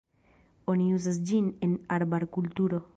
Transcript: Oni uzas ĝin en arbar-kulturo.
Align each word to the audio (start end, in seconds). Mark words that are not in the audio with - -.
Oni 0.73 0.87
uzas 1.01 1.21
ĝin 1.31 1.53
en 1.69 1.79
arbar-kulturo. 1.99 2.87